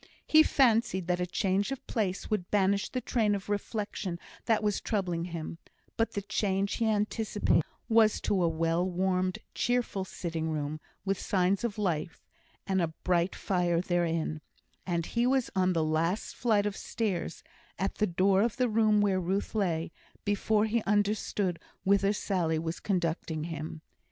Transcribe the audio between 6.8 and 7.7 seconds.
anticipated